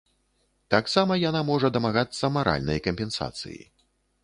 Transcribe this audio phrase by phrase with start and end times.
[0.75, 3.63] Таксама яна можа дамагацца маральнай кампенсацыі.